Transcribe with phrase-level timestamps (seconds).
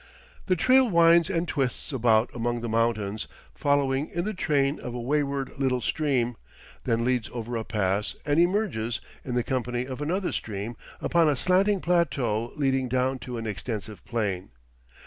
[0.47, 4.99] The trail winds and twists about among the mountains, following in the train of a
[4.99, 6.37] wayward little stream,
[6.85, 11.35] then leads over a pass and emerges, in the company of another stream, upon a
[11.35, 14.49] slanting plateau leading down to an extensive plain.